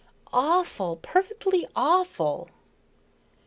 [0.33, 0.95] "Awful!
[0.97, 2.49] Perfectly awful!"